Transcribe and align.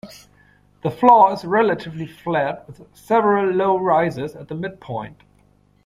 The 0.81 0.89
floor 0.89 1.31
is 1.31 1.45
relatively 1.45 2.07
flat 2.07 2.65
with 2.65 2.81
several 2.91 3.53
low 3.53 3.77
rises 3.77 4.35
at 4.35 4.47
the 4.47 4.55
midpoint. 4.55 5.21